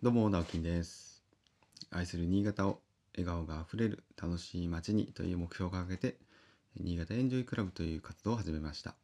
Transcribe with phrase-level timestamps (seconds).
[0.00, 1.24] どうも、直樹です。
[1.90, 2.78] 愛する新潟を
[3.16, 6.18] 笑顔があふれる楽しい街にという目標を掲げて、
[6.76, 8.94] 新潟エンジョイクラブという活動を始めました。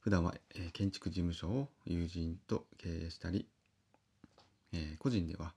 [0.00, 0.34] 普段は、
[0.72, 3.46] 建築事務所を友人と経営したり、
[4.72, 5.52] えー個人では、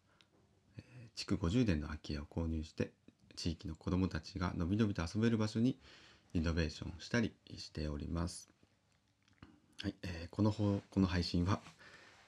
[0.78, 2.92] えー築50年の空き家を購入して、
[3.38, 5.78] 地域の子どもたちがのびのびと遊べる場所に
[6.34, 8.50] リノベーションしたりしております。
[9.82, 11.62] はい、えーこの方この配信は、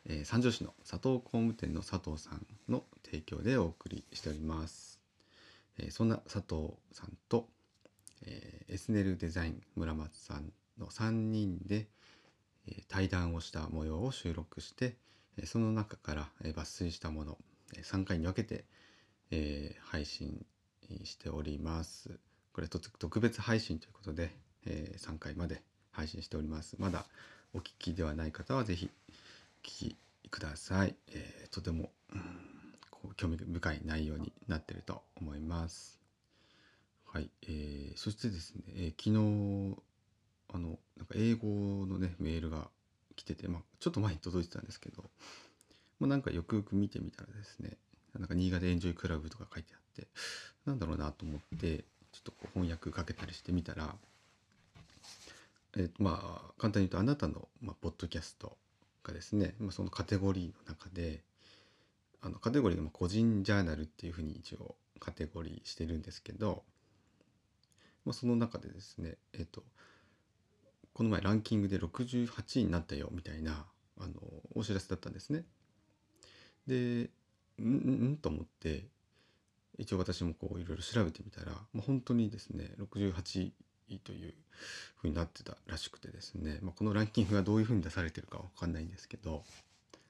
[0.08, 5.00] えー三条市の佐藤工務店の佐藤さんの提供でお送りしております。
[5.80, 7.48] えーそんな佐藤さんと、
[8.26, 11.88] えーエスネルデザイン村松さんの3人で、
[12.68, 14.96] えー対談をした模様を収録して、
[15.38, 17.38] えーその中から、えー抜粋したもの、
[17.76, 18.66] えー3回に分けて、
[19.32, 20.46] えー配信
[21.05, 22.20] しております。
[22.52, 24.32] これ特別配信ということで、
[24.66, 26.76] え3回まで配信しております。
[26.77, 27.05] まだ
[27.54, 28.90] お聞きではない方はぜひ
[29.63, 29.96] 聞き
[30.34, 30.96] ください。
[31.10, 32.50] えーとても、うん
[33.18, 35.99] 興味深い内容になってると思います。
[37.05, 39.77] はい、えーそしてですね、えー昨日
[40.52, 42.68] あのなんか英語のねメールが
[43.16, 45.04] 来てて、まあ、ちょっと前に届いてたんですけど、
[45.99, 47.77] まあ、なんかよくよく見てみたらですね
[48.18, 50.07] なんか新潟エンジョイクラブとか書いてあって
[50.66, 53.96] なんだろうなと思ってちょっとこう翻訳かけたりしてみたら、
[55.77, 58.57] えーまあ簡単に言うとあなたの、まあ、ポッドキャスト
[59.04, 61.21] がですね、まあ、そのカテゴリーの中で
[62.21, 66.63] あのカテゴリーが個人ジャーナルっていうふうに一応カテゴリーしてるんですけど、
[68.06, 69.63] まあ、その中でですねえっ、と
[70.94, 73.66] この前ランキングで68位になったよみたいな
[74.00, 74.13] あの
[74.56, 75.44] お知らせだったんですね。
[76.67, 77.09] で
[77.59, 78.85] うんんんと思って
[79.78, 83.53] 一応私もこういろいろ調べてみたら、まあ、本当にですね68位
[84.03, 84.34] という
[85.01, 89.44] ふうになってたらしくてですね、まあ、このランキングがどういうふうに出されてるかわかんないんですけど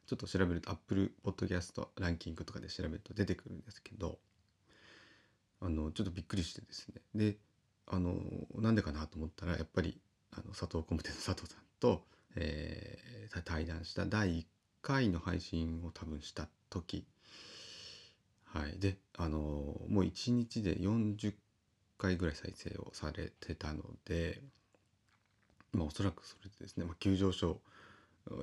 [0.08, 4.20] ちょっと調べると Apple Podcast ランキングとかで調べると出てくるんですけど
[5.62, 7.02] あのちょっとびっくりしてですね。
[7.16, 7.38] で
[7.88, 8.16] あの
[8.56, 9.98] なんでかなと思ったらやっぱり
[10.32, 12.04] あの佐藤工務店の佐藤さんと、
[12.36, 14.46] えー対談した第1
[14.84, 17.06] 回の配信を多分した時。
[18.46, 18.78] はい。
[18.80, 21.34] であのもう1日で40
[22.04, 24.42] 回ぐらい再生をされてたので
[25.72, 27.60] まあおそらくそれでですね、まあ、急上昇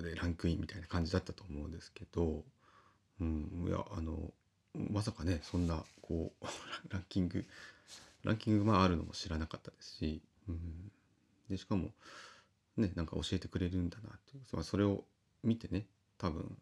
[0.03, 2.43] でランクインみたいな感じだったと思うんですけど、
[3.21, 4.17] うん、いやあの
[4.75, 6.47] まさかねそんなこう
[6.91, 7.45] ランキング
[8.25, 10.91] ランキングがまあるのも知らなかったですし、うん、
[11.51, 11.91] でしかも
[12.77, 15.05] ねなんか教えてくれるんだなっていう、まあ、それを
[15.43, 16.57] 見てね多分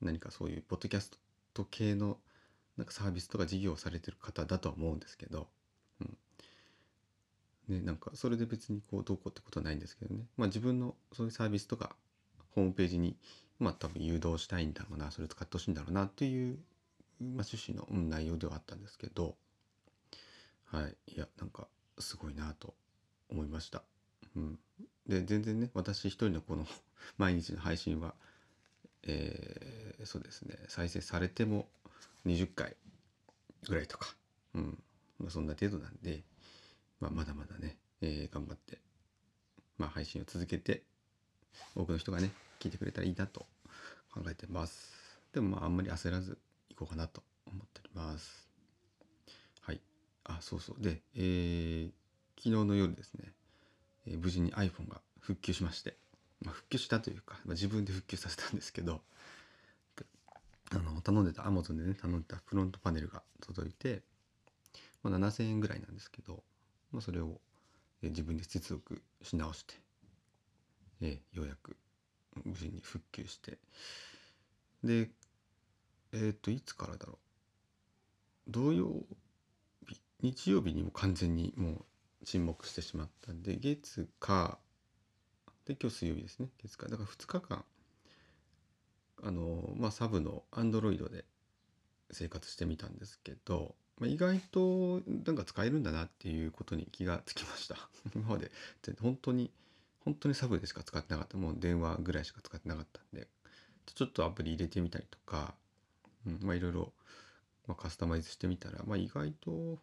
[0.00, 1.12] 何かそういうポッドキャス
[1.54, 2.18] ト系の
[2.76, 5.48] なんかサービスとか事業をされてる方だとは思うんですけど、
[7.72, 11.90] ね、なんかそれで別にこうどうこうってことはないんですけどね、まあ、自分のそういうサービスとか
[12.54, 13.16] ホームページに
[13.58, 16.58] まあ多分誘導したいんだろうなそれ使ってほしいんだろうなっていう、
[17.20, 19.34] まあ、趣旨の内容ではあったんですけど
[20.66, 21.14] はい。
[21.14, 21.66] いやなんか
[21.98, 22.74] すごいなと
[23.30, 23.82] 思いました。
[24.34, 24.58] うん、
[25.06, 26.66] で全然ね私一人のこの
[27.18, 28.14] 毎日の配信は
[29.02, 31.68] えーそうですね再生されても
[32.26, 32.76] 20回
[33.68, 34.14] ぐらいとか、
[34.54, 34.82] うん。
[35.18, 36.22] まあ、そんな程度なんで、
[37.02, 38.78] まあ、まだまだね、えー頑張って、
[39.76, 40.84] まあ、配信を続けて
[41.74, 42.30] 多くの人がね
[42.60, 43.40] 聞いてくれたらいいなと
[44.14, 44.92] 考えてます。
[45.32, 46.38] でもまああんまり焦らず
[46.70, 48.48] いこうかなと思っております。
[49.62, 49.80] はい。
[50.22, 50.80] あそうそう。
[50.80, 51.90] で、えー
[52.36, 53.32] 昨日の夜ですね、
[54.06, 55.96] えー無事に iPhone が復旧しまして、
[56.44, 59.00] まあ、復旧したというか、まあ、自分で復旧させたんですけど
[60.70, 64.02] あの頼んでた Amazon でね頼んでたフロントパネルが届いて、
[65.02, 66.42] まあ、7000円ぐらいなんですけど、
[66.92, 67.40] まあ、それを、
[68.02, 69.74] え自分で接続し直して、
[71.00, 71.76] えようやく
[72.44, 73.58] 無事に復旧して。
[74.84, 75.10] で
[76.12, 77.14] えっ、といつからだろ
[78.46, 78.50] う。
[78.50, 79.06] 土曜
[79.88, 81.84] 日日曜日にも完全にもう
[82.24, 84.58] 沈黙してしまったんで月火
[85.64, 86.48] で今日水曜日ですね。
[86.58, 87.64] 月火だから2日間
[89.22, 91.24] あのまあサブの Android で
[92.10, 97.76] 生活してみたんですけど、まあ、意外となんか使えるんだなっていうことに気がつきました。
[98.16, 98.50] 今まで。
[99.00, 99.52] 本当に
[100.04, 101.38] 本当にサブでしか使ってなかった。
[101.38, 103.28] もう電話ぐらいしか使ってなかったんで。
[103.86, 105.54] ちょっとアプリ入れてみたりとか、
[106.40, 106.92] まあいろいろ、
[107.68, 109.78] ま、カスタマイズしてみたら、まあ、意外と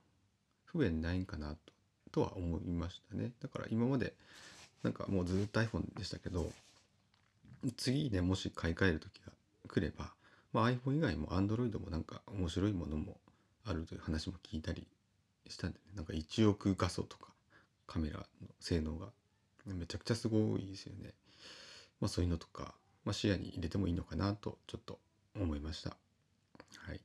[0.65, 1.73] 不便ないんかなと
[2.11, 3.31] とは思いましたね。
[3.41, 4.13] だから今まで
[4.83, 6.51] なんかもうずっと iPhone でしたけど
[7.77, 9.31] 次ねもし買い替える時が
[9.67, 10.11] 来れば、
[10.51, 13.17] まあ、iPhone 以外も Android もなんか面白いものも
[13.69, 14.87] あるという話も聞いたり
[15.47, 17.27] したんでねなんか1億画素とか
[17.85, 18.25] カメラの
[18.59, 19.07] 性能が
[19.65, 21.13] めちゃくちゃすごいですよね。
[21.99, 22.73] まあそういうのとか、
[23.03, 24.99] まあ、視野に入れてもいいのかなとちょっと
[25.35, 25.89] 思いました。
[25.89, 27.01] はい。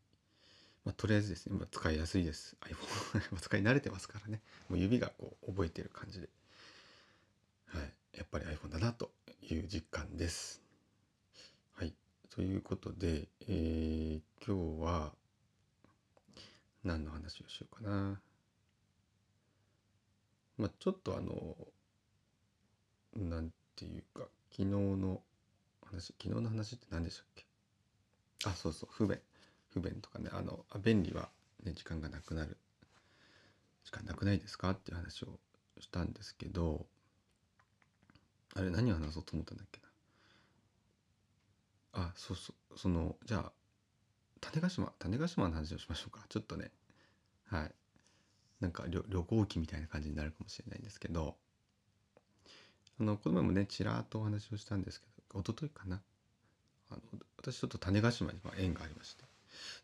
[0.84, 2.56] まあ、とりあえずですね、まあ、使いやすいです。
[2.60, 4.42] iPhone 使い慣れてますからね。
[4.68, 6.28] もう指がこう覚えてる感じで。
[7.66, 7.92] はい。
[8.12, 9.10] やっぱり iPhone だなと
[9.42, 10.62] いう実感です。
[11.72, 11.94] はい。
[12.30, 15.14] ということで、えー、今日は
[16.84, 18.20] 何の話をしようかな。
[20.56, 21.56] まあ、ちょっとあの、
[23.16, 25.20] なんていうか、昨日の
[25.84, 27.46] 話、昨日の話って何でしたっけ？
[28.46, 29.18] あ、そうそう、不便。
[29.70, 31.28] 不便とかね、あの、あ便利は
[31.64, 32.56] ね、時間がなくなる。
[33.84, 34.70] 時間なくないですか？
[34.70, 35.38] っていう話を
[35.80, 36.86] したんですけど、
[38.54, 39.88] あれ何を話そうと思ったんだっけな？
[42.08, 43.52] あ、そうそう、その、じゃあ、
[44.44, 46.24] 種子島、種子島の話をしましょうか。
[46.28, 46.70] ちょっとね、
[47.46, 47.74] はい。
[48.60, 51.36] なんか旅行記みたいな感じになるかもしれないんですけど、
[53.00, 56.00] あの、この前もね、ちらっとお話をしたんですけど、一昨日かな。
[56.90, 57.00] あの
[57.38, 59.24] 私ちょっと種子島に縁がありまして。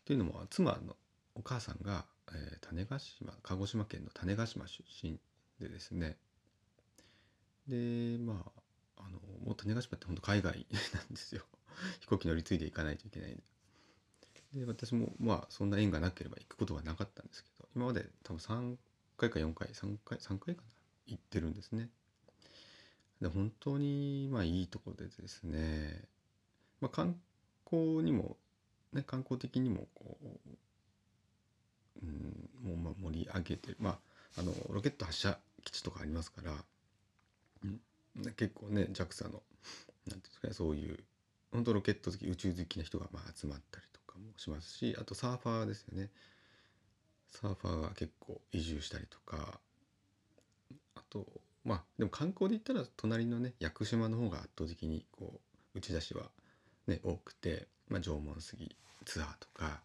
[0.05, 0.95] というのも、妻の
[1.35, 5.19] お母さんが、えー、種子島、鹿児島県の種子島出身
[5.59, 6.17] でですね。
[7.67, 8.45] で、ま
[8.97, 11.43] あ、あの、もう種子島って本当海外なんですよ。
[11.99, 13.41] 飛行機乗り継いで行かないといけないん
[14.53, 14.65] で。
[14.65, 18.75] 私もまあ、そんな縁がなければ行くことはなかったんですけど、今まで多分3
[19.17, 20.67] 回か4回、3回、3回かな、
[21.07, 21.89] 行ってるんですね。
[23.21, 26.03] で本当にまあいいとこでですね、
[26.81, 27.15] まあ、観
[27.65, 28.35] 光にも、
[28.93, 30.17] ね、観光的にもこ
[32.01, 33.91] う、うん、もうまあ盛り上げて、ま
[34.35, 36.53] あ、あのロケット発射基地とかありますから、
[37.63, 37.79] うん、
[38.33, 39.43] 結構ね JAXA の
[40.07, 40.97] 何ていうんですかねそういう
[41.51, 43.85] 本当ロケット好き宇宙好きな人がまあ集まったり
[44.41, 46.09] しますしあとサーファーですよね。
[47.29, 49.59] サーファーが結構移住したりとか
[50.95, 51.25] あと
[51.63, 55.39] まあでも観光で言ったら隣のね屋久島の方が圧倒的にこ
[55.73, 56.23] う打ち出しは
[56.87, 59.79] ね多くて、まあ、縄文杉ツアーとか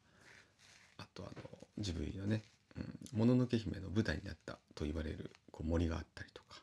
[0.99, 1.49] あとあの
[1.79, 2.43] ジブリのね
[3.15, 6.63] 「も、の、のけ姫」の舞台になったと言われるこう森があったりとか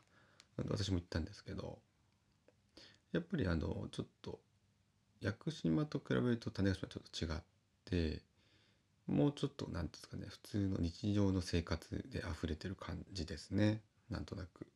[0.68, 1.78] 私も行ったんですけど
[3.12, 4.38] やっぱりあのちょっと
[5.20, 7.40] 屋久島と比べると種子島はちょっと違っ
[7.84, 8.22] て
[9.06, 13.82] もうちょっと何ですかね普通の日常の生活で溢れてる感じですね。
[14.10, 14.66] なんとなく、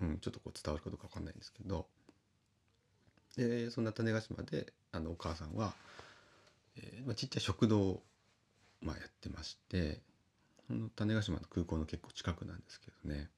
[0.00, 1.86] うん、ちょっとこう伝わるかどうか分かんないんですけど。
[3.36, 5.74] でそんな種子島であのお母さんは、
[6.76, 8.02] えーまあ、ちっちゃい食堂を、
[8.80, 10.00] まあ、やってまして
[10.96, 13.28] 種子島の空港の結構近くなんですけどね。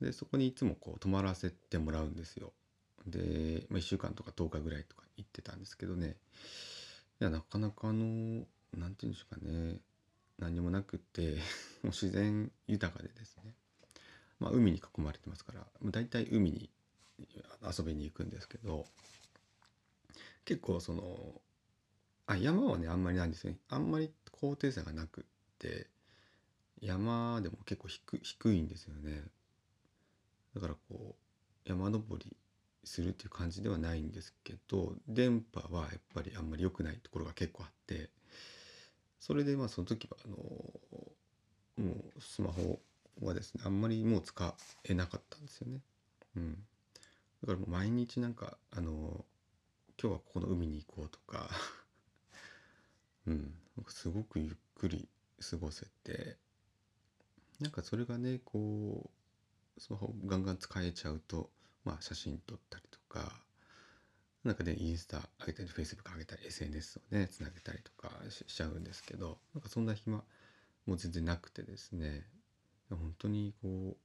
[0.00, 2.52] でそこにいつもこう泊まらせてもらうんですよ。
[3.06, 6.16] で、まあ、1週間とか10日ぐらいとか行ってたんですけどね。
[7.20, 9.80] いやなかなかあの何て言うんでしょうかね。
[10.38, 11.34] 何もなくて
[11.82, 13.54] もう自然豊かでですね。
[14.38, 16.70] まあ海に囲まれてますから大体海に
[17.60, 18.86] 遊びに行くんですけど
[20.44, 21.42] 結構その
[22.26, 23.58] あ山はねあんまりないんですね。
[23.68, 25.24] あんまり高低差がなくっ
[25.58, 25.88] て
[26.80, 29.24] 山でも結構低低いんですよね。
[30.54, 32.36] だからこう山登り
[32.84, 38.10] するっていう感じではないんですけど電波はやっぱりあんまり良くないところが結構あって
[39.18, 42.80] それでまあその時はあのもうスマホ
[43.22, 44.54] はですねあんまりもう使
[44.84, 45.80] えなかったんですよね。
[46.36, 46.52] うん、
[47.42, 49.24] だからもう毎日なんかあの
[50.00, 51.50] 今日はここの海に行こうとか
[53.26, 55.08] うんなんかすごくゆっくり
[55.40, 56.36] 過ごせて
[57.60, 59.10] なんかそれがねこ
[59.76, 61.50] うスマホガンガン使えちゃうと
[61.88, 63.32] まあ写真撮ったりとか
[64.44, 70.18] なんかねインスタ上げたりフェイスブック上げたり SNS をねつなげたりとかしちゃうんですけどなんかそんな暇
[70.86, 72.26] もう全然なくてですね
[72.90, 73.96] 本当にこ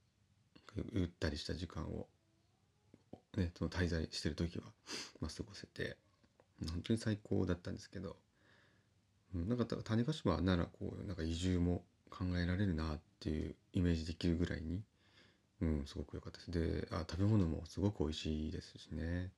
[0.78, 2.08] うゆったりした時間を
[3.38, 4.66] ね、その滞在してる時は、
[5.20, 5.98] まあ、過ごせて
[6.72, 8.16] 本当に最高だったんですけど、
[9.36, 14.82] うん、なんか種子島ならこうなんか移住も考えられるなっていうイメージできるぐらいに、
[15.62, 16.52] うん、すごく良かったです。
[16.52, 19.32] であ食べ物もすごく美味しいですしね。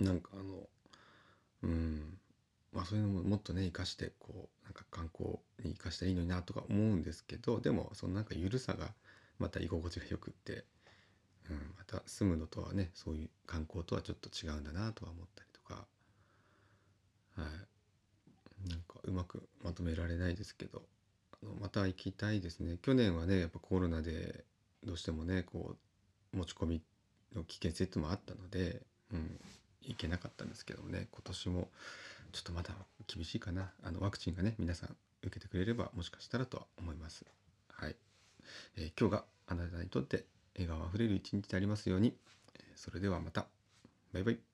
[0.00, 0.68] なんかあの
[1.62, 2.18] うん
[2.72, 8.92] まあそういうのももっとね生かしてこうなんか観光に生かしたらいいのになとか思うんですけどでもそのなんか緩さが
[9.38, 10.64] また居心地がよくって
[11.50, 15.86] うん、また住むのとはねそういう観光とはちょっと違うんだなとは思ったりとか
[17.36, 18.68] はい。
[18.68, 20.82] なんかうまくまとめられないですけど
[21.42, 22.76] あのまた行きたいですね。
[22.82, 24.44] 去年はねやっぱコロナで
[24.84, 25.76] どうしてもねこ
[26.32, 26.82] う持ち込み
[27.34, 28.82] の危険性っていうのもあったので、
[29.12, 29.38] うん、
[29.82, 31.68] 行けなかったんですけどもね今年も
[32.32, 32.70] ちょっとまだ
[33.06, 37.24] 厳しいかなあのワクチンがね皆さん受けてくれればもしかしたらとは思います。
[37.72, 37.96] はい、
[38.76, 42.16] えー、今日があなたにとって笑顔あふれる一日でありますように。
[42.76, 43.46] それではまた。
[44.12, 44.47] バイバイ。